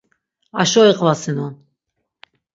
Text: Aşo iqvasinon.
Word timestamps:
Aşo 0.61 0.81
iqvasinon. 0.91 1.53